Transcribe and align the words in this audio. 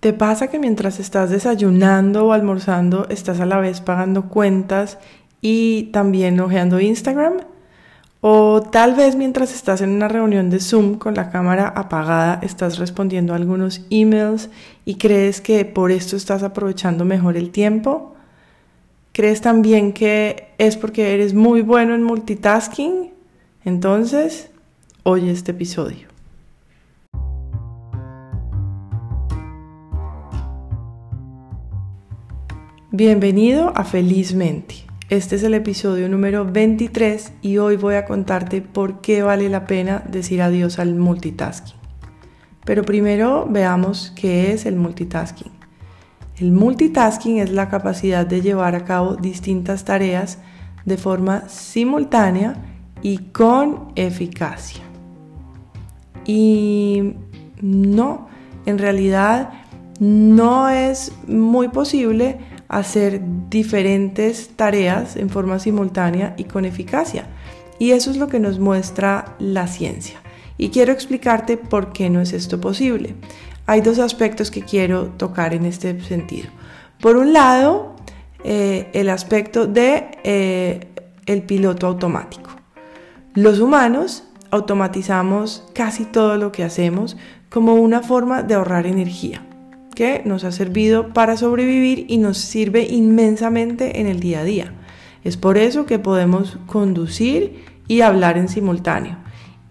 ¿Te 0.00 0.12
pasa 0.12 0.46
que 0.46 0.60
mientras 0.60 1.00
estás 1.00 1.28
desayunando 1.28 2.26
o 2.26 2.32
almorzando 2.32 3.08
estás 3.08 3.40
a 3.40 3.46
la 3.46 3.58
vez 3.58 3.80
pagando 3.80 4.28
cuentas 4.28 4.98
y 5.40 5.90
también 5.92 6.38
hojeando 6.38 6.78
Instagram? 6.78 7.38
O 8.20 8.62
tal 8.62 8.94
vez 8.94 9.16
mientras 9.16 9.52
estás 9.52 9.80
en 9.80 9.90
una 9.90 10.06
reunión 10.06 10.50
de 10.50 10.60
Zoom 10.60 10.98
con 10.98 11.14
la 11.14 11.30
cámara 11.30 11.66
apagada 11.66 12.38
estás 12.42 12.78
respondiendo 12.78 13.34
algunos 13.34 13.82
emails 13.90 14.50
y 14.84 14.96
crees 14.96 15.40
que 15.40 15.64
por 15.64 15.90
esto 15.90 16.14
estás 16.14 16.44
aprovechando 16.44 17.04
mejor 17.04 17.36
el 17.36 17.50
tiempo. 17.50 18.14
¿Crees 19.12 19.40
también 19.40 19.92
que 19.92 20.50
es 20.58 20.76
porque 20.76 21.14
eres 21.14 21.34
muy 21.34 21.62
bueno 21.62 21.96
en 21.96 22.04
multitasking? 22.04 23.14
Entonces, 23.64 24.50
oye 25.02 25.32
este 25.32 25.50
episodio. 25.50 26.17
Bienvenido 32.98 33.72
a 33.76 33.84
Felizmente. 33.84 34.74
Este 35.08 35.36
es 35.36 35.44
el 35.44 35.54
episodio 35.54 36.08
número 36.08 36.44
23 36.44 37.32
y 37.42 37.58
hoy 37.58 37.76
voy 37.76 37.94
a 37.94 38.04
contarte 38.04 38.60
por 38.60 39.00
qué 39.00 39.22
vale 39.22 39.48
la 39.48 39.66
pena 39.66 40.02
decir 40.10 40.42
adiós 40.42 40.80
al 40.80 40.96
multitasking. 40.96 41.76
Pero 42.64 42.82
primero 42.82 43.46
veamos 43.48 44.12
qué 44.16 44.52
es 44.52 44.66
el 44.66 44.74
multitasking. 44.74 45.52
El 46.38 46.50
multitasking 46.50 47.38
es 47.38 47.52
la 47.52 47.68
capacidad 47.68 48.26
de 48.26 48.40
llevar 48.40 48.74
a 48.74 48.84
cabo 48.84 49.14
distintas 49.14 49.84
tareas 49.84 50.38
de 50.84 50.96
forma 50.96 51.48
simultánea 51.48 52.56
y 53.00 53.18
con 53.30 53.92
eficacia. 53.94 54.82
Y 56.24 57.14
no, 57.62 58.26
en 58.66 58.76
realidad 58.76 59.52
no 60.00 60.68
es 60.68 61.12
muy 61.28 61.68
posible 61.68 62.57
hacer 62.68 63.22
diferentes 63.48 64.50
tareas 64.54 65.16
en 65.16 65.30
forma 65.30 65.58
simultánea 65.58 66.34
y 66.36 66.44
con 66.44 66.64
eficacia. 66.64 67.26
Y 67.78 67.92
eso 67.92 68.10
es 68.10 68.16
lo 68.16 68.28
que 68.28 68.40
nos 68.40 68.58
muestra 68.58 69.36
la 69.38 69.66
ciencia. 69.66 70.20
Y 70.58 70.68
quiero 70.68 70.92
explicarte 70.92 71.56
por 71.56 71.92
qué 71.92 72.10
no 72.10 72.20
es 72.20 72.32
esto 72.32 72.60
posible. 72.60 73.14
Hay 73.66 73.80
dos 73.80 73.98
aspectos 73.98 74.50
que 74.50 74.62
quiero 74.62 75.06
tocar 75.10 75.54
en 75.54 75.64
este 75.64 76.00
sentido. 76.02 76.48
Por 77.00 77.16
un 77.16 77.32
lado, 77.32 77.94
eh, 78.44 78.90
el 78.92 79.08
aspecto 79.08 79.66
de 79.66 80.18
eh, 80.24 80.88
el 81.26 81.42
piloto 81.42 81.86
automático. 81.86 82.50
Los 83.34 83.60
humanos 83.60 84.24
automatizamos 84.50 85.64
casi 85.74 86.04
todo 86.04 86.36
lo 86.36 86.50
que 86.50 86.64
hacemos 86.64 87.16
como 87.50 87.74
una 87.74 88.02
forma 88.02 88.42
de 88.42 88.54
ahorrar 88.54 88.86
energía 88.86 89.47
que 89.98 90.22
nos 90.24 90.44
ha 90.44 90.52
servido 90.52 91.12
para 91.12 91.36
sobrevivir 91.36 92.06
y 92.06 92.18
nos 92.18 92.38
sirve 92.38 92.84
inmensamente 92.84 93.98
en 93.98 94.06
el 94.06 94.20
día 94.20 94.38
a 94.38 94.44
día. 94.44 94.72
Es 95.24 95.36
por 95.36 95.58
eso 95.58 95.86
que 95.86 95.98
podemos 95.98 96.56
conducir 96.66 97.64
y 97.88 98.02
hablar 98.02 98.38
en 98.38 98.48
simultáneo. 98.48 99.16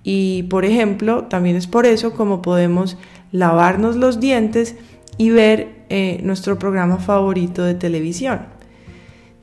Y 0.04 0.44
por 0.50 0.66
ejemplo, 0.66 1.28
también 1.30 1.56
es 1.56 1.66
por 1.66 1.86
eso 1.86 2.12
como 2.12 2.42
podemos 2.42 2.98
lavarnos 3.32 3.96
los 3.96 4.20
dientes 4.20 4.76
y 5.18 5.30
ver 5.30 5.86
eh, 5.88 6.20
nuestro 6.24 6.60
programa 6.60 6.98
favorito 6.98 7.64
de 7.64 7.76
televisión. 7.76 8.48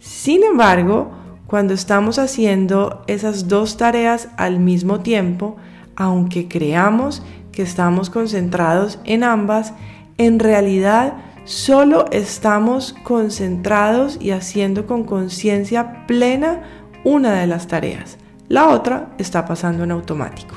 Sin 0.00 0.44
embargo, 0.44 1.12
cuando 1.46 1.72
estamos 1.72 2.18
haciendo 2.18 3.05
esas 3.06 3.48
dos 3.48 3.78
tareas 3.78 4.28
al 4.36 4.60
mismo 4.60 5.00
tiempo, 5.00 5.56
aunque 5.96 6.46
creamos 6.46 7.22
que 7.52 7.62
estamos 7.62 8.10
concentrados 8.10 8.98
en 9.05 9.24
ambas, 9.24 9.72
en 10.18 10.38
realidad 10.38 11.14
solo 11.44 12.06
estamos 12.10 12.94
concentrados 13.02 14.18
y 14.20 14.30
haciendo 14.30 14.86
con 14.86 15.04
conciencia 15.04 16.06
plena 16.06 16.62
una 17.05 17.33
de 17.34 17.46
las 17.46 17.68
tareas. 17.68 18.18
La 18.48 18.68
otra 18.68 19.11
está 19.18 19.44
pasando 19.44 19.84
en 19.84 19.90
automático. 19.90 20.56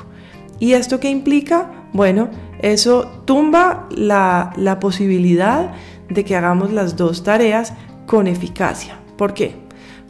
¿Y 0.60 0.74
esto 0.74 1.00
qué 1.00 1.10
implica? 1.10 1.72
Bueno, 1.94 2.30
eso 2.60 3.22
tumba 3.26 3.88
la, 3.92 4.78
posibilidad 4.80 5.72
de 6.10 6.24
que 6.24 6.36
hagamos 6.36 6.72
las 6.72 6.96
dos 6.96 7.24
tareas 7.24 7.74
con 8.06 8.28
eficacia. 8.28 9.00
¿Por 9.18 9.34
qué? 9.34 9.56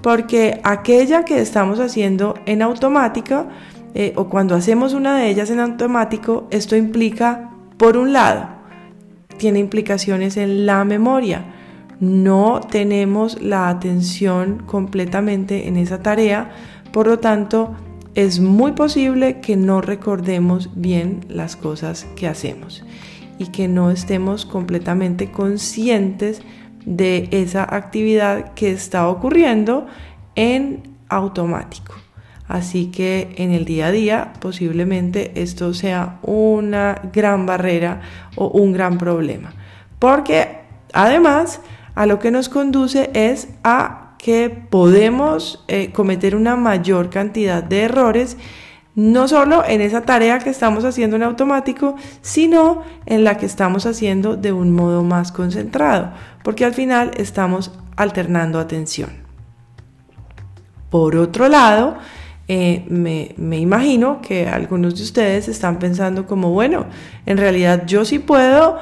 Porque 0.02 0.62
aquella 0.64 1.26
que 1.26 1.42
estamos 1.42 1.80
haciendo 1.80 2.36
en 2.46 2.62
automática 2.62 3.48
eh, 3.94 4.14
o 4.16 4.30
cuando 4.30 4.56
hacemos 4.56 4.94
una 4.94 5.18
de 5.18 5.30
ellas 5.30 5.50
en 5.50 5.60
automático, 5.60 6.48
esto 6.52 6.76
implica, 6.76 7.50
por 7.78 7.98
un 7.98 8.14
lado, 8.14 8.57
tiene 9.38 9.60
implicaciones 9.60 10.38
en 10.38 10.66
la 10.66 10.84
memoria. 10.84 11.46
No 12.00 12.62
tenemos 12.62 13.42
la 13.42 13.70
atención 13.70 14.64
completamente 14.66 15.68
en 15.68 15.78
esa 15.78 16.02
tarea, 16.02 16.52
por 16.92 17.08
lo 17.08 17.20
tanto 17.20 17.76
es 18.16 18.40
muy 18.40 18.72
posible 18.72 19.40
que 19.42 19.56
no 19.56 19.82
recordemos 19.82 20.72
bien 20.76 21.22
las 21.30 21.56
cosas 21.56 22.08
que 22.16 22.28
hacemos 22.28 22.84
y 23.38 23.48
que 23.48 23.68
no 23.68 23.92
estemos 23.92 24.46
completamente 24.46 25.32
conscientes 25.32 26.42
de 26.86 27.28
esa 27.32 27.64
actividad 27.76 28.54
que 28.54 28.72
está 28.72 29.08
ocurriendo 29.08 29.86
en 30.36 30.82
automático. 31.10 31.94
Así 32.48 32.88
que 32.88 33.34
en 33.38 33.52
el 33.52 33.66
día 33.66 33.88
a 33.88 33.92
día 33.92 34.34
posiblemente 34.40 35.42
esto 35.42 35.74
sea 35.74 36.20
una 36.22 37.02
gran 37.14 37.46
barrera 37.46 38.02
o 38.36 38.48
un 38.48 38.72
gran 38.74 38.98
problema. 38.98 39.54
Porque 40.00 40.60
además 40.94 41.62
a 41.96 42.06
lo 42.06 42.20
que 42.20 42.32
nos 42.32 42.48
conduce 42.48 43.10
es 43.14 43.50
a 43.64 44.16
que 44.18 44.50
podemos 44.50 45.64
eh, 45.68 45.92
cometer 45.92 46.36
una 46.36 46.56
mayor 46.56 47.10
cantidad 47.10 47.64
de 47.64 47.84
errores 47.84 48.38
no 48.96 49.28
solo 49.28 49.64
en 49.64 49.82
esa 49.82 50.02
tarea 50.02 50.40
que 50.40 50.50
estamos 50.50 50.84
haciendo 50.84 51.18
en 51.18 51.24
automático, 51.24 51.96
sino 52.22 52.82
en 53.06 53.24
la 53.24 53.38
que 53.38 53.46
estamos 53.46 53.86
haciendo 53.86 54.38
de 54.38 54.52
un 54.52 54.72
modo 54.72 55.04
más 55.04 55.32
concentrado, 55.32 56.14
porque 56.44 56.66
al 56.66 56.74
final 56.74 57.12
estamos 57.16 57.72
alternando 57.96 58.60
atención. 58.60 59.12
Por 60.90 61.16
otro 61.16 61.48
lado, 61.48 61.98
eh, 62.50 62.86
me, 62.88 63.58
imagino 63.58 64.22
que 64.22 64.48
algunos 64.48 64.96
de 64.96 65.04
ustedes 65.04 65.50
están 65.50 65.80
pensando 65.80 66.26
como, 66.26 66.52
bueno, 66.52 66.86
en 67.26 67.38
realidad 67.38 67.84
yo 67.86 68.06
sí 68.06 68.20
puedo 68.20 68.78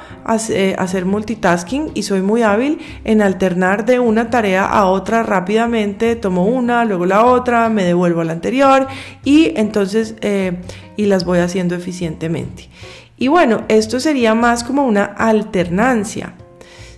eh, 0.49 0.75
hacer 0.77 1.05
multitasking 1.05 1.89
y 1.95 2.03
soy 2.03 2.21
muy 2.21 2.43
hábil 2.43 2.77
en 3.05 3.23
alternar 3.23 3.85
de 3.85 3.99
una 3.99 4.29
tarea 4.29 4.65
a 4.65 4.85
otra 4.85 5.23
rápidamente, 5.23 6.15
tomo 6.15 6.45
una, 6.45 6.85
luego 6.85 7.07
la 7.07 7.25
otra, 7.25 7.69
me 7.69 7.83
devuelvo 7.83 8.21
a 8.21 8.25
la 8.25 8.33
anterior 8.33 8.85
y 9.23 9.53
entonces, 9.55 10.13
eh, 10.21 10.61
y 10.95 11.07
las 11.07 11.25
voy 11.25 11.39
haciendo 11.39 11.73
eficientemente. 11.73 12.69
Y 13.17 13.29
bueno, 13.29 13.63
esto 13.67 13.99
sería 13.99 14.35
más 14.35 14.63
como 14.63 14.85
una 14.85 15.05
alternancia. 15.05 16.35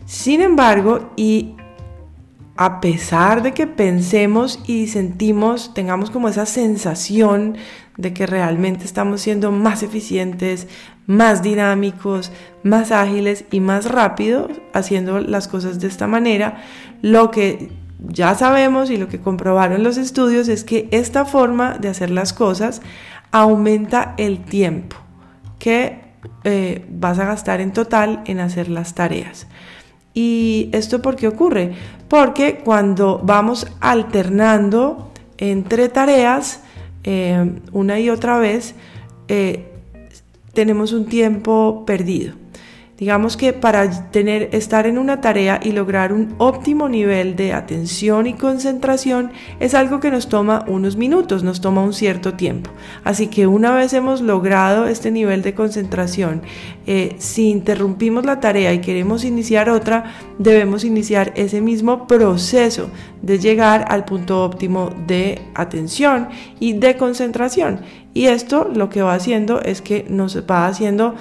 Sin 0.05 0.41
embargo, 0.41 1.11
y 1.15 1.56
a 2.57 2.81
pesar 2.81 3.43
de 3.43 3.53
que 3.53 3.67
pensemos 3.67 4.59
y 4.65 4.87
sentimos, 4.87 5.73
tengamos 5.75 6.09
como 6.09 6.27
esa 6.27 6.47
sensación 6.47 7.55
de 7.97 8.13
que 8.13 8.25
realmente 8.25 8.83
estamos 8.83 9.21
siendo 9.21 9.51
más 9.51 9.83
eficientes, 9.83 10.67
más 11.05 11.43
dinámicos, 11.43 12.31
más 12.63 12.91
ágiles 12.91 13.45
y 13.51 13.59
más 13.59 13.85
rápidos 13.85 14.51
haciendo 14.73 15.19
las 15.19 15.47
cosas 15.47 15.79
de 15.79 15.87
esta 15.87 16.07
manera, 16.07 16.63
lo 17.01 17.29
que 17.29 17.71
ya 17.99 18.35
sabemos 18.35 18.89
y 18.89 18.97
lo 18.97 19.07
que 19.07 19.19
comprobaron 19.19 19.83
los 19.83 19.97
estudios 19.97 20.47
es 20.47 20.63
que 20.63 20.87
esta 20.91 21.25
forma 21.25 21.77
de 21.77 21.89
hacer 21.89 22.09
las 22.09 22.33
cosas 22.33 22.81
aumenta 23.31 24.15
el 24.17 24.43
tiempo 24.43 24.97
que 25.59 25.99
eh, 26.43 26.85
vas 26.89 27.19
a 27.19 27.25
gastar 27.25 27.61
en 27.61 27.71
total 27.71 28.21
en 28.25 28.39
hacer 28.39 28.69
las 28.69 28.95
tareas. 28.95 29.47
¿Y 30.17 30.71
esto 30.71 30.99
por 30.99 31.15
qué 31.15 31.27
ocurre? 31.27 31.73
Porque 32.07 32.61
cuando 32.65 33.21
vamos 33.23 33.67
alternando 33.79 35.11
entre 35.37 35.89
tareas 35.89 36.61
eh, 37.03 37.61
una 37.71 37.99
y 37.99 38.09
otra 38.09 38.39
vez, 38.39 38.73
eh, 39.27 39.67
tenemos 40.53 40.91
un 40.91 41.05
tiempo 41.05 41.83
perdido. 41.85 42.33
Digamos 42.97 43.37
que 43.37 43.53
para 43.53 44.09
tener, 44.09 44.49
estar 44.53 44.87
en 44.87 44.97
una 44.97 45.21
tarea 45.21 45.59
y 45.63 45.71
lograr 45.71 46.11
un 46.11 46.33
óptimo 46.39 46.89
nivel 46.89 47.35
de 47.35 47.53
atención 47.53 48.25
y 48.25 48.33
concentración 48.33 49.31
es 49.59 49.75
algo 49.75 49.99
que 49.99 50.09
nos 50.09 50.29
toma 50.29 50.65
unos 50.67 50.97
minutos, 50.97 51.43
nos 51.43 51.61
toma 51.61 51.83
un 51.83 51.93
cierto 51.93 52.33
tiempo. 52.33 52.71
Así 53.03 53.27
que 53.27 53.45
una 53.45 53.75
vez 53.75 53.93
hemos 53.93 54.21
logrado 54.21 54.87
este 54.87 55.11
nivel 55.11 55.43
de 55.43 55.53
concentración, 55.53 56.41
eh, 56.87 57.15
si 57.19 57.51
interrumpimos 57.51 58.25
la 58.25 58.39
tarea 58.39 58.73
y 58.73 58.81
queremos 58.81 59.25
iniciar 59.25 59.69
otra, 59.69 60.15
debemos 60.39 60.83
iniciar 60.83 61.33
ese 61.35 61.61
mismo 61.61 62.07
proceso 62.07 62.89
de 63.21 63.37
llegar 63.37 63.85
al 63.89 64.05
punto 64.05 64.43
óptimo 64.43 64.89
de 65.05 65.39
atención 65.53 66.29
y 66.59 66.73
de 66.73 66.97
concentración. 66.97 67.81
Y 68.15 68.25
esto 68.25 68.67
lo 68.73 68.89
que 68.89 69.03
va 69.03 69.13
haciendo 69.13 69.61
es 69.61 69.83
que 69.83 70.03
nos 70.09 70.43
va 70.49 70.65
haciendo 70.65 71.13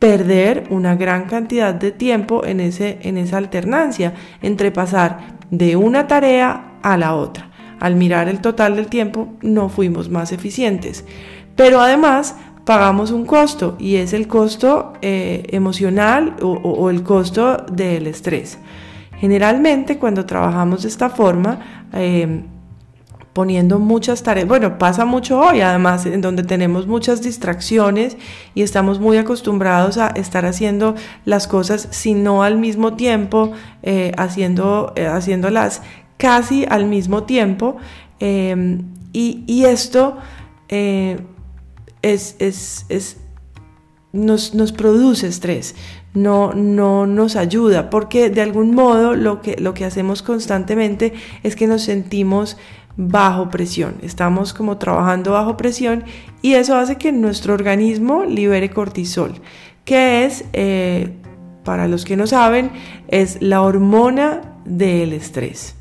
perder 0.00 0.64
una 0.70 0.96
gran 0.96 1.26
cantidad 1.26 1.74
de 1.74 1.92
tiempo 1.92 2.44
en, 2.44 2.58
ese, 2.58 2.98
en 3.02 3.18
esa 3.18 3.36
alternancia 3.36 4.14
entre 4.42 4.72
pasar 4.72 5.38
de 5.50 5.76
una 5.76 6.08
tarea 6.08 6.78
a 6.82 6.96
la 6.96 7.14
otra. 7.14 7.50
Al 7.78 7.94
mirar 7.94 8.28
el 8.28 8.40
total 8.40 8.76
del 8.76 8.88
tiempo 8.88 9.28
no 9.42 9.68
fuimos 9.68 10.08
más 10.08 10.32
eficientes. 10.32 11.04
Pero 11.54 11.80
además 11.80 12.34
pagamos 12.64 13.10
un 13.10 13.26
costo 13.26 13.76
y 13.78 13.96
es 13.96 14.12
el 14.14 14.26
costo 14.26 14.94
eh, 15.02 15.44
emocional 15.50 16.36
o, 16.42 16.88
el 16.88 17.02
costo 17.02 17.58
del 17.70 18.06
estrés. 18.06 18.58
Generalmente 19.18 19.98
cuando 19.98 20.24
trabajamos 20.24 20.82
de 20.82 20.88
esta 20.88 21.10
forma, 21.10 21.86
eh, 21.92 22.42
poniendo 23.32 23.78
muchas 23.78 24.22
tareas. 24.22 24.48
Bueno, 24.48 24.78
pasa 24.78 25.04
mucho 25.04 25.40
hoy, 25.40 25.60
además, 25.60 26.06
en 26.06 26.20
donde 26.20 26.42
tenemos 26.42 26.86
muchas 26.86 27.22
distracciones 27.22 28.16
y 28.54 28.62
estamos 28.62 28.98
muy 28.98 29.18
acostumbrados 29.18 29.98
a 29.98 30.08
estar 30.08 30.46
haciendo 30.46 30.94
las 31.24 31.46
cosas, 31.46 31.88
si 31.90 32.14
no 32.14 32.42
al 32.42 32.58
mismo 32.58 32.94
tiempo, 32.94 33.52
eh, 33.82 34.12
haciendo, 34.16 34.92
eh, 34.96 35.06
haciéndolas 35.06 35.82
casi 36.16 36.66
al 36.68 36.86
mismo 36.86 37.22
tiempo. 37.24 37.76
Em, 38.18 38.82
y, 39.12 39.64
esto 39.64 40.18
eh, 40.68 41.18
es, 42.02 42.36
es, 42.38 43.16
nos, 44.12 44.54
nos, 44.54 44.72
produce 44.72 45.26
estrés, 45.26 45.74
no, 46.14 46.52
no 46.52 47.06
nos 47.06 47.36
ayuda, 47.36 47.90
porque 47.90 48.30
de 48.30 48.42
algún 48.42 48.74
modo 48.74 49.14
lo 49.14 49.40
que, 49.40 49.56
lo 49.56 49.74
que 49.74 49.84
hacemos 49.84 50.22
constantemente 50.22 51.12
es 51.42 51.56
que 51.56 51.66
nos 51.66 51.82
sentimos 51.82 52.56
bajo 53.08 53.48
presión. 53.48 53.94
Estamos 54.02 54.52
como 54.52 54.76
trabajando 54.76 55.32
bajo 55.32 55.56
presión 55.56 56.04
y 56.42 56.54
eso 56.54 56.76
hace 56.76 56.96
que 56.96 57.12
nuestro 57.12 57.54
organismo 57.54 58.24
libere 58.24 58.70
cortisol, 58.70 59.32
que 59.84 60.26
es, 60.26 60.44
eh, 60.52 61.16
para 61.64 61.88
los 61.88 62.04
que 62.04 62.16
no 62.16 62.26
saben, 62.26 62.70
es 63.08 63.40
la 63.40 63.62
hormona 63.62 64.42
del 64.66 65.14
estrés. 65.14 65.76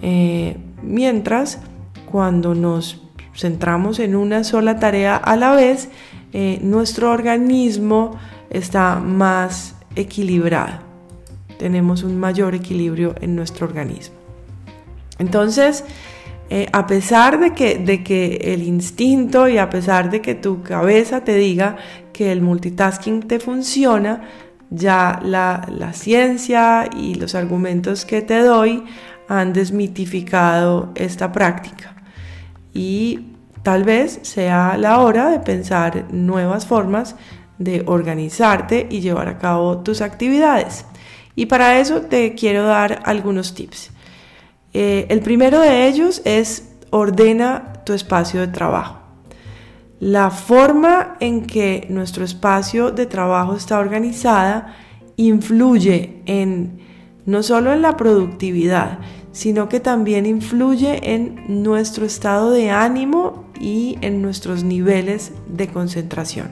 Eh, 0.00 0.56
mientras, 0.82 1.60
cuando 2.10 2.54
nos 2.54 3.02
centramos 3.34 3.98
en 3.98 4.16
una 4.16 4.42
sola 4.42 4.78
tarea 4.78 5.16
a 5.16 5.36
la 5.36 5.54
vez, 5.54 5.90
eh, 6.32 6.58
nuestro 6.62 7.10
organismo 7.12 8.12
está 8.48 8.96
más 8.96 9.74
equilibrado. 9.94 10.78
Tenemos 11.58 12.02
un 12.02 12.18
mayor 12.18 12.54
equilibrio 12.54 13.14
en 13.20 13.36
nuestro 13.36 13.66
organismo. 13.66 14.14
Entonces, 15.18 15.84
eh, 16.48 16.66
a 16.72 16.86
pesar 16.86 17.40
de 17.40 17.52
que, 17.52 17.78
de 17.78 18.04
que 18.04 18.36
el 18.42 18.62
instinto 18.62 19.48
y 19.48 19.58
a 19.58 19.68
pesar 19.68 20.10
de 20.10 20.20
que 20.20 20.34
tu 20.34 20.62
cabeza 20.62 21.22
te 21.24 21.34
diga 21.34 21.76
que 22.12 22.30
el 22.30 22.40
multitasking 22.40 23.22
te 23.22 23.40
funciona, 23.40 24.22
ya 24.70 25.20
la, 25.24 25.66
la 25.68 25.92
ciencia 25.92 26.88
y 26.96 27.14
los 27.14 27.34
argumentos 27.34 28.04
que 28.04 28.22
te 28.22 28.40
doy 28.40 28.84
han 29.28 29.52
desmitificado 29.52 30.92
esta 30.94 31.32
práctica. 31.32 31.96
Y 32.72 33.32
tal 33.62 33.82
vez 33.82 34.20
sea 34.22 34.76
la 34.76 35.00
hora 35.00 35.30
de 35.30 35.40
pensar 35.40 36.06
nuevas 36.12 36.66
formas 36.66 37.16
de 37.58 37.82
organizarte 37.86 38.86
y 38.90 39.00
llevar 39.00 39.28
a 39.28 39.38
cabo 39.38 39.78
tus 39.78 40.00
actividades. 40.00 40.84
Y 41.34 41.46
para 41.46 41.80
eso 41.80 42.02
te 42.02 42.34
quiero 42.34 42.64
dar 42.64 43.02
algunos 43.04 43.54
tips. 43.54 43.90
Eh, 44.78 45.06
el 45.08 45.20
primero 45.20 45.58
de 45.58 45.88
ellos 45.88 46.20
es 46.26 46.68
ordena 46.90 47.82
tu 47.86 47.94
espacio 47.94 48.42
de 48.42 48.48
trabajo. 48.48 48.98
La 50.00 50.30
forma 50.30 51.16
en 51.18 51.46
que 51.46 51.86
nuestro 51.88 52.26
espacio 52.26 52.90
de 52.90 53.06
trabajo 53.06 53.56
está 53.56 53.78
organizada 53.78 54.76
influye 55.16 56.20
en 56.26 56.80
no 57.24 57.42
solo 57.42 57.72
en 57.72 57.80
la 57.80 57.96
productividad, 57.96 58.98
sino 59.32 59.70
que 59.70 59.80
también 59.80 60.26
influye 60.26 61.14
en 61.14 61.62
nuestro 61.62 62.04
estado 62.04 62.50
de 62.50 62.68
ánimo 62.68 63.46
y 63.58 63.96
en 64.02 64.20
nuestros 64.20 64.62
niveles 64.62 65.32
de 65.48 65.68
concentración. 65.68 66.50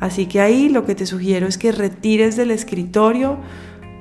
Así 0.00 0.24
que 0.24 0.40
ahí 0.40 0.70
lo 0.70 0.86
que 0.86 0.94
te 0.94 1.04
sugiero 1.04 1.46
es 1.46 1.58
que 1.58 1.72
retires 1.72 2.34
del 2.34 2.50
escritorio 2.50 3.36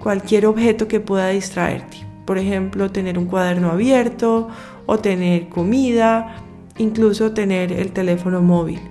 cualquier 0.01 0.45
objeto 0.45 0.87
que 0.87 1.01
pueda 1.01 1.27
distraerte. 1.27 2.06
Por 2.27 2.37
ejemplo, 2.37 2.91
tener 2.91 3.17
un 3.17 3.25
cuaderno 3.25 3.71
abierto 3.71 4.49
o 4.85 4.99
tener 4.99 5.47
comida, 5.47 6.43
incluso 6.77 7.31
tener 7.31 7.71
el 7.71 7.93
teléfono 7.93 8.41
móvil, 8.41 8.81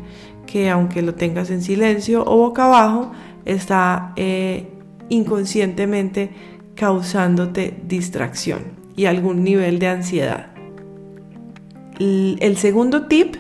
que 0.47 0.71
aunque 0.71 1.03
lo 1.03 1.15
tengas 1.15 1.51
en 1.51 1.61
silencio 1.61 2.25
o 2.27 2.39
boca 2.39 2.65
abajo, 2.65 3.13
está 3.45 4.15
eh, 4.17 4.69
inconscientemente 5.11 6.31
causándote 6.75 7.79
distracción 7.87 8.61
y 8.97 9.05
algún 9.05 9.45
nivel 9.45 9.79
de 9.81 9.89
ansiedad. 9.89 10.47
El 11.99 12.57
segundo 12.57 13.07
tip 13.07 13.37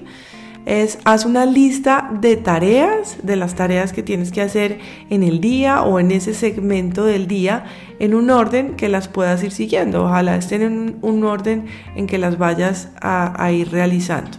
es 0.67 0.99
haz 1.05 1.25
una 1.25 1.47
lista 1.47 2.11
de 2.21 2.37
tareas, 2.37 3.19
de 3.23 3.37
las 3.37 3.55
tareas 3.55 3.93
que 3.93 4.03
tienes 4.03 4.33
que 4.33 4.43
hacer 4.43 4.81
en 5.11 5.23
el 5.23 5.41
día 5.41 5.83
o 5.83 6.01
en 6.01 6.11
ese 6.11 6.35
segmento 6.35 7.05
del 7.05 7.29
día, 7.29 7.65
en 8.01 8.15
un 8.15 8.31
orden 8.31 8.75
que 8.75 8.89
las 8.89 9.07
puedas 9.07 9.43
ir 9.45 9.53
siguiendo. 9.53 10.05
Ojalá 10.05 10.37
estén 10.37 10.63
en 10.63 10.99
un, 11.03 11.25
orden 11.25 11.67
en 11.95 12.09
que 12.09 12.19
las 12.19 12.37
vayas 12.37 12.91
a, 13.01 13.51
ir 13.53 13.71
realizando. 13.71 14.39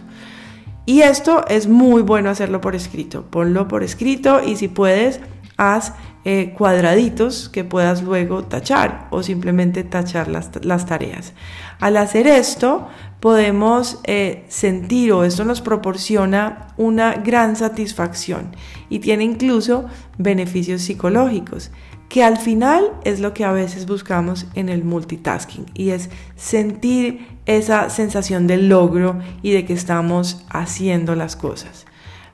Y 0.84 1.00
esto 1.00 1.46
es 1.48 1.66
muy 1.66 2.02
bueno 2.02 2.28
hacerlo 2.28 2.60
por 2.60 2.76
escrito. 2.76 3.24
Ponlo 3.30 3.66
por 3.66 3.82
escrito 3.82 4.42
y 4.44 4.56
si 4.56 4.68
puedes, 4.68 5.20
haz 5.56 5.94
eh, 6.24 6.52
cuadraditos 6.56 7.48
que 7.48 7.64
puedas 7.64 8.02
luego 8.02 8.44
tachar 8.44 9.08
o 9.10 9.22
simplemente 9.22 9.84
tachar 9.84 10.28
las, 10.28 10.50
las 10.64 10.84
tareas. 10.86 11.32
Al 11.80 11.96
hacer 11.96 12.26
esto, 12.26 12.88
podemos 13.20 13.98
eh, 14.04 14.44
sentir 14.48 15.12
o 15.12 15.24
esto 15.24 15.44
nos 15.44 15.60
proporciona 15.60 16.68
una 16.76 17.14
gran 17.14 17.56
satisfacción 17.56 18.54
y 18.88 18.98
tiene 18.98 19.24
incluso 19.24 19.86
beneficios 20.18 20.82
psicológicos, 20.82 21.70
que 22.08 22.24
al 22.24 22.38
final 22.38 22.92
es 23.04 23.20
lo 23.20 23.34
que 23.34 23.44
a 23.44 23.52
veces 23.52 23.86
buscamos 23.86 24.46
en 24.54 24.68
el 24.68 24.84
multitasking 24.84 25.66
y 25.74 25.90
es 25.90 26.10
sentir 26.36 27.26
esa 27.46 27.90
sensación 27.90 28.46
de 28.46 28.56
logro 28.56 29.18
y 29.42 29.52
de 29.52 29.64
que 29.64 29.74
estamos 29.74 30.44
haciendo 30.48 31.14
las 31.14 31.36
cosas. 31.36 31.86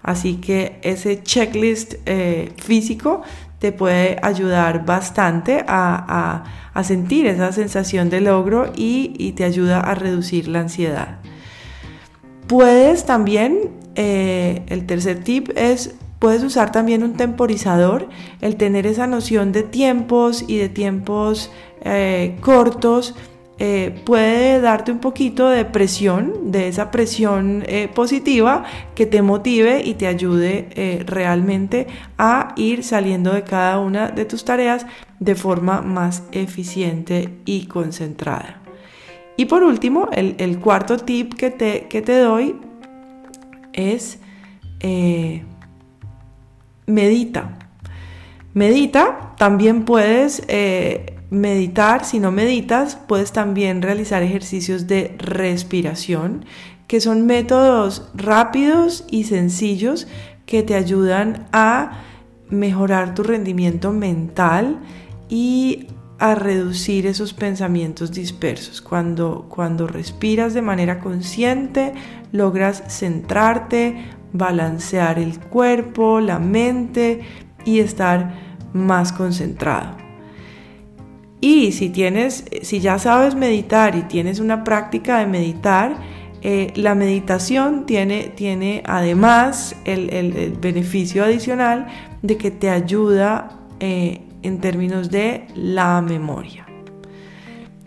Así 0.02 0.34
que 0.34 0.78
ese 0.82 1.22
checklist 1.22 1.94
eh, 2.04 2.52
físico 2.58 3.22
te 3.64 3.72
puede 3.72 4.18
ayudar 4.20 4.84
bastante 4.84 5.64
a, 5.66 6.44
sentir 6.82 7.24
esa 7.24 7.50
sensación 7.50 8.10
de 8.10 8.20
logro 8.20 8.70
y, 8.76 9.32
te 9.36 9.44
ayuda 9.44 9.80
a 9.80 9.94
reducir 9.94 10.48
la 10.48 10.60
ansiedad. 10.60 11.16
Puedes 12.46 13.06
también, 13.06 13.70
eh, 13.94 14.64
el 14.66 14.84
tercer 14.84 15.24
tip 15.24 15.48
es, 15.56 15.94
puedes 16.18 16.42
usar 16.44 16.72
también 16.72 17.02
un 17.02 17.14
temporizador, 17.14 18.10
el 18.42 18.56
tener 18.56 18.86
esa 18.86 19.06
noción 19.06 19.52
de 19.52 19.62
tiempos 19.62 20.44
y 20.46 20.58
de 20.58 20.68
tiempos 20.68 21.50
eh, 21.80 22.36
cortos 22.42 23.14
eh, 23.60 24.02
puede 24.04 24.60
darte 24.60 24.90
un 24.90 24.98
poquito 24.98 25.48
de 25.48 25.64
presión, 25.64 26.50
de 26.50 26.66
esa 26.66 26.90
presión 26.90 27.62
eh, 27.68 27.86
positiva 27.86 28.64
que 28.96 29.06
te 29.06 29.22
motive 29.22 29.80
y 29.84 29.94
te 29.94 30.08
ayude 30.08 30.68
eh, 30.72 31.04
realmente 31.06 31.86
a 32.18 32.52
ir 32.56 32.82
saliendo 32.82 33.32
de 33.32 33.44
cada 33.44 33.78
una 33.78 34.08
de 34.08 34.24
tus 34.24 34.44
tareas 34.44 34.86
de 35.20 35.36
forma 35.36 35.82
más 35.82 36.24
eficiente 36.32 37.28
y 37.44 37.66
concentrada. 37.66 38.60
Y 39.36 39.44
por 39.44 39.62
último, 39.62 40.08
el, 40.12 40.58
cuarto 40.58 40.96
tip 40.96 41.34
que 41.34 41.50
te, 41.50 41.86
que 41.86 42.02
te 42.02 42.18
doy 42.18 42.56
es 43.72 44.18
medita. 46.86 47.58
Medita, 48.52 49.34
también 49.36 49.84
puedes 49.84 50.42
meditar, 51.34 52.04
si 52.04 52.20
no 52.20 52.30
meditas, 52.30 52.96
puedes 52.96 53.32
también 53.32 53.82
realizar 53.82 54.22
ejercicios 54.22 54.86
de 54.86 55.14
respiración, 55.18 56.44
que 56.86 57.00
son 57.00 57.26
métodos 57.26 58.08
rápidos 58.14 59.04
y 59.10 59.24
sencillos 59.24 60.06
que 60.46 60.62
te 60.62 60.74
ayudan 60.74 61.46
a 61.52 62.02
mejorar 62.50 63.14
tu 63.14 63.22
rendimiento 63.22 63.92
mental 63.92 64.78
y 65.28 65.88
a 66.18 66.34
reducir 66.34 67.06
esos 67.06 67.34
pensamientos 67.34 68.12
dispersos. 68.12 68.80
Cuando, 68.80 69.46
cuando 69.48 69.86
respiras 69.86 70.54
de 70.54 70.62
manera 70.62 71.00
consciente, 71.00 71.94
logras 72.32 72.84
centrarte, 72.88 74.04
balancear 74.32 75.18
el 75.18 75.40
cuerpo, 75.40 76.20
la 76.20 76.38
mente 76.38 77.22
y 77.64 77.80
estar 77.80 78.34
más 78.72 79.12
concentrado. 79.12 80.03
Y 81.44 81.72
si 81.72 81.90
tienes, 81.90 82.46
si 82.62 82.80
ya 82.80 82.98
sabes 82.98 83.34
meditar 83.34 83.96
y 83.96 84.04
tienes 84.04 84.40
una 84.40 84.64
práctica 84.64 85.18
de 85.18 85.26
meditar, 85.26 85.94
eh, 86.40 86.72
la 86.74 86.94
meditación 86.94 87.84
tiene, 87.84 88.32
tiene 88.34 88.82
además 88.86 89.76
el, 89.84 90.56
beneficio 90.58 91.22
adicional 91.22 91.88
de 92.22 92.38
que 92.38 92.50
te 92.50 92.70
ayuda 92.70 93.60
eh, 93.78 94.22
en 94.42 94.58
términos 94.58 95.10
de 95.10 95.46
la 95.54 96.00
memoria. 96.00 96.64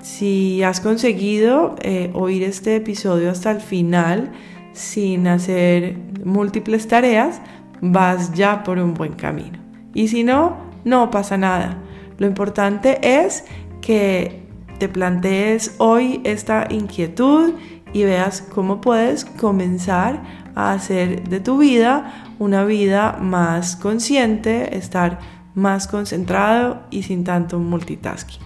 Si 0.04 0.62
has 0.62 0.80
conseguido 0.80 1.78
eh, 1.82 2.12
oír 2.14 2.44
este 2.44 2.76
episodio 2.76 3.32
hasta 3.32 3.50
el 3.50 3.62
final 3.62 4.34
sin 4.74 5.26
hacer 5.26 5.98
múltiples 6.24 6.88
tareas, 6.88 7.42
vas 7.82 8.32
ya 8.34 8.64
por 8.64 8.78
un 8.78 8.94
buen 8.94 9.14
camino. 9.14 9.58
Y 9.96 10.10
si 10.10 10.24
no, 10.24 10.58
no 10.86 11.10
pasa 11.10 11.40
nada. 11.40 11.82
Lo 12.18 12.28
importante 12.28 13.00
es 13.24 13.46
que 13.82 14.44
te 14.80 14.90
plantees 14.90 15.76
hoy 15.78 16.22
esta 16.24 16.68
inquietud 16.70 17.54
y 17.94 18.04
veas 18.04 18.42
cómo 18.42 18.82
puedes 18.82 19.26
comenzar 19.26 20.22
a 20.56 20.74
hacer 20.74 21.28
de 21.30 21.40
tu 21.40 21.58
vida 21.58 22.36
una 22.40 22.64
vida 22.66 23.18
más 23.20 23.76
consciente, 23.76 24.78
estar 24.78 25.20
más 25.56 25.88
concentrado 25.88 26.84
y 26.92 27.04
sin 27.04 27.24
tanto 27.24 27.58
multitasking. 27.60 28.46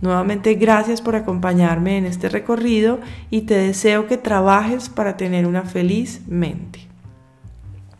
Nuevamente 0.00 0.54
gracias 0.54 1.00
por 1.00 1.16
acompañarme 1.16 1.96
en 1.96 2.04
este 2.04 2.28
recorrido 2.28 3.00
y 3.30 3.42
te 3.42 3.54
deseo 3.54 4.06
que 4.06 4.18
trabajes 4.18 4.88
para 4.88 5.16
tener 5.16 5.46
una 5.46 5.62
feliz 5.62 6.22
mente. 6.28 6.85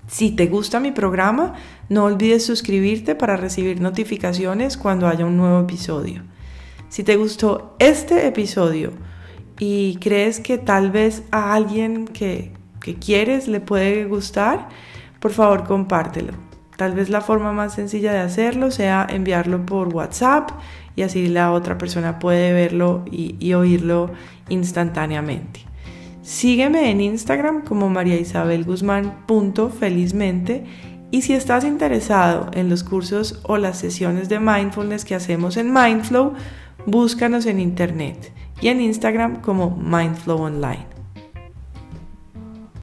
Si 0.07 0.31
te 0.31 0.47
gusta 0.47 0.81
mi 0.81 0.93
programa, 0.93 1.55
no 1.89 2.05
olvides 2.05 2.47
suscribirte 2.47 3.15
para 3.15 3.37
recibir 3.37 3.81
notificaciones 3.81 4.77
cuando 4.77 5.09
haya 5.09 5.27
un 5.27 5.37
nuevo 5.37 5.61
episodio. 5.61 6.23
Si 6.89 7.03
te 7.03 7.17
gustó 7.17 7.75
este 7.79 8.27
episodio 8.27 8.93
y 9.59 9.97
crees 9.97 10.41
que 10.41 10.59
tal 10.59 10.91
vez 10.91 11.25
a 11.33 11.55
alguien 11.55 12.07
que, 12.07 12.53
que 12.81 12.95
quieres 12.95 13.49
le 13.49 13.61
puede 13.61 14.05
gustar, 14.05 14.69
por 15.19 15.33
favor 15.33 15.65
compártelo. 15.65 16.35
Tal 16.77 16.95
vez 16.95 17.09
la 17.09 17.23
forma 17.23 17.53
más 17.53 17.75
sencilla 17.75 18.13
de 18.13 18.21
hacerlo 18.21 18.71
sea 18.71 19.07
enviarlo 19.09 19.65
por 19.65 19.89
WhatsApp 19.89 20.51
y 20.95 21.03
así 21.03 21.29
la 21.29 21.53
otra 21.53 21.79
persona 21.79 22.19
puede 22.19 22.53
verlo 22.53 23.05
y, 23.11 23.53
oírlo 23.55 24.11
instantáneamente. 24.49 25.61
Sígueme 26.27 26.91
en 26.91 27.01
Instagram 27.01 27.63
como 27.63 27.89
María 27.89 28.17
Isabel 28.17 28.65
Guzmán 28.65 29.25
felizmente 29.79 30.65
y 31.13 31.23
si 31.23 31.35
estás 31.35 31.63
interesado 31.63 32.51
en 32.53 32.69
los 32.69 32.83
cursos 32.83 33.39
o 33.45 33.59
las 33.59 33.79
sesiones 33.79 34.29
de 34.29 34.41
mindfulness 34.41 35.05
que 35.05 35.15
hacemos 35.15 35.57
en 35.57 35.73
Mindflow, 35.73 36.35
búscanos 36.85 37.47
en 37.47 37.61
internet 37.61 38.33
y 38.61 38.69
en 38.69 38.81
Instagram 38.81 39.41
como 39.41 39.77
Mindflow 39.77 40.41
Online. 40.41 40.96